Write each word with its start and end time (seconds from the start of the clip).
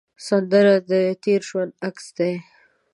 سندره 0.27 0.75
د 0.89 0.91
تېر 1.23 1.41
ژوند 1.49 1.71
عکس 1.87 2.05
دی 2.17 2.33